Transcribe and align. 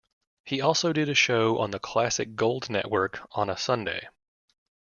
He 0.43 0.61
also 0.61 0.93
did 0.93 1.09
a 1.09 1.13
show 1.13 1.59
on 1.59 1.69
the 1.69 1.77
Classic 1.77 2.33
Gold 2.35 2.71
Network 2.71 3.19
on 3.33 3.51
a 3.51 3.55
Sunday. 3.55 4.07